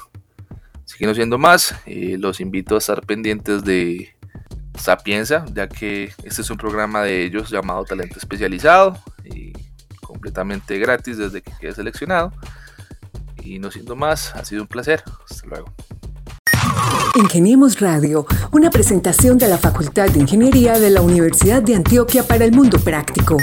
[0.86, 4.16] Siguiendo siendo más, eh, los invito a estar pendientes de
[4.78, 9.53] Sapienza, ya que este es un programa de ellos llamado Talento Especializado y
[10.02, 12.32] completamente gratis desde que quede seleccionado.
[13.43, 15.04] Y no siendo más, ha sido un placer.
[15.30, 15.73] Hasta luego.
[17.16, 22.45] Ingeniemos Radio, una presentación de la Facultad de Ingeniería de la Universidad de Antioquia para
[22.45, 23.37] el Mundo Práctico.